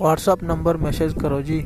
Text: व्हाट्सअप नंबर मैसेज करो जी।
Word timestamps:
व्हाट्सअप 0.00 0.42
नंबर 0.42 0.76
मैसेज 0.76 1.14
करो 1.20 1.40
जी। 1.42 1.60